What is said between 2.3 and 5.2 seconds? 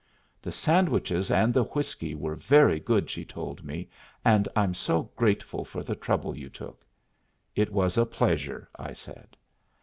very good," she told me, "and I'm so